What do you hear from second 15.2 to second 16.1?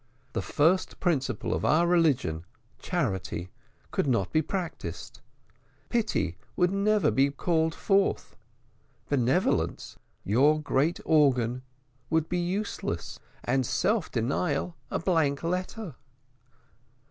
letter.